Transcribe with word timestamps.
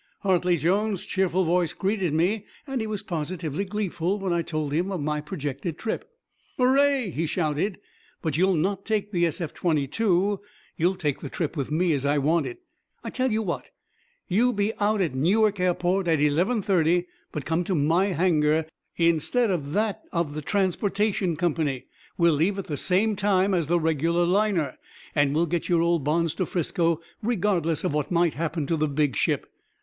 Hartley 0.21 0.57
Jones' 0.57 1.05
cheerful 1.05 1.43
voice 1.43 1.73
greeted 1.73 2.11
me 2.11 2.43
and 2.65 2.81
he 2.81 2.87
was 2.87 3.03
positively 3.03 3.63
gleeful 3.63 4.17
when 4.17 4.33
I 4.33 4.41
told 4.41 4.73
him 4.73 4.91
of 4.91 4.99
my 4.99 5.21
projected 5.21 5.77
trip. 5.77 6.09
"Hooray!" 6.57 7.11
he 7.11 7.27
shouted. 7.27 7.79
"But 8.19 8.35
you'll 8.35 8.55
not 8.55 8.83
take 8.83 9.11
the 9.11 9.25
SF 9.25 9.53
22. 9.53 10.39
You'll 10.75 10.95
take 10.95 11.19
the 11.19 11.29
trip 11.29 11.55
with 11.55 11.69
me 11.69 11.93
as 11.93 12.03
I 12.03 12.17
wanted. 12.17 12.57
I 13.03 13.11
tell 13.11 13.31
you 13.31 13.43
what: 13.43 13.69
You 14.27 14.51
be 14.53 14.73
out 14.79 15.01
at 15.01 15.13
Newark 15.13 15.59
Airport 15.59 16.07
at 16.07 16.19
eleven 16.19 16.63
thirty, 16.63 17.05
but 17.31 17.45
come 17.45 17.63
to 17.65 17.75
my 17.75 18.07
hangar 18.07 18.65
instead 18.95 19.51
of 19.51 19.65
to 19.65 19.69
that 19.73 20.01
of 20.11 20.33
the 20.33 20.41
transportation 20.41 21.35
company. 21.35 21.85
We'll 22.17 22.33
leave 22.33 22.57
at 22.57 22.65
the 22.65 22.75
same 22.75 23.15
time 23.15 23.53
as 23.53 23.67
the 23.67 23.79
regular 23.79 24.25
liner, 24.25 24.79
and 25.13 25.35
we'll 25.35 25.45
get 25.45 25.69
your 25.69 25.83
old 25.83 26.03
bonds 26.03 26.33
to 26.37 26.47
Frisco, 26.47 27.01
regardless 27.21 27.83
of 27.83 27.93
what 27.93 28.09
might 28.09 28.33
happen 28.33 28.65
to 28.65 28.75
the 28.75 28.87
big 28.87 29.15
ship. 29.15 29.45